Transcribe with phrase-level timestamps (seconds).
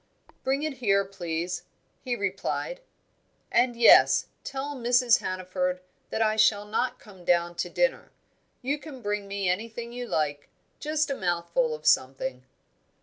[0.43, 1.61] "Bring it here, please,"
[1.99, 2.81] he replied.
[3.51, 5.19] "And yes, tell Mrs.
[5.19, 8.11] Hannaford that I shall not come down to dinner
[8.63, 12.43] you can bring me anything you like just a mouthful of something."